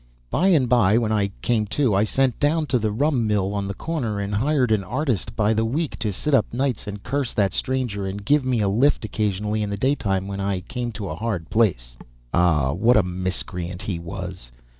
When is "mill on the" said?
3.27-3.75